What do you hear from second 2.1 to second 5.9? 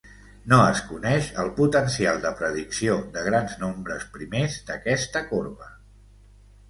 de predicció de grans nombres primers d'aquesta corba.